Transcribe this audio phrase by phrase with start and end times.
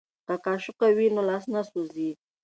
[0.25, 2.09] که قاشقه وي نو لاس نه سوځي.